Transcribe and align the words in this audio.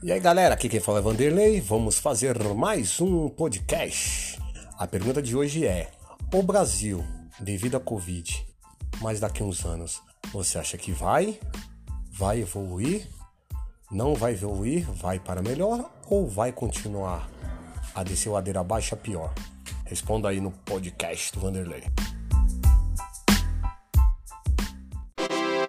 E 0.00 0.12
aí 0.12 0.20
galera, 0.20 0.54
aqui 0.54 0.68
quem 0.68 0.78
fala 0.78 1.00
é 1.00 1.02
Vanderlei, 1.02 1.60
vamos 1.60 1.98
fazer 1.98 2.38
mais 2.54 3.00
um 3.00 3.28
podcast. 3.28 4.38
A 4.78 4.86
pergunta 4.86 5.20
de 5.20 5.36
hoje 5.36 5.66
é: 5.66 5.90
O 6.32 6.40
Brasil, 6.40 7.04
devido 7.40 7.76
à 7.76 7.80
Covid, 7.80 8.46
mas 9.00 9.18
daqui 9.18 9.42
a 9.42 9.44
uns 9.44 9.64
anos, 9.64 10.00
você 10.32 10.56
acha 10.56 10.78
que 10.78 10.92
vai? 10.92 11.40
Vai 12.12 12.42
evoluir? 12.42 13.08
Não 13.90 14.14
vai 14.14 14.34
evoluir? 14.34 14.88
Vai 14.92 15.18
para 15.18 15.42
melhor 15.42 15.90
ou 16.08 16.28
vai 16.28 16.52
continuar 16.52 17.28
a 17.92 18.04
descer 18.04 18.30
ladeira 18.30 18.60
abaixo 18.60 18.94
a 18.94 18.96
pior? 18.96 19.34
Responda 19.84 20.28
aí 20.28 20.40
no 20.40 20.52
podcast 20.52 21.32
do 21.32 21.40
Vanderlei. 21.40 21.82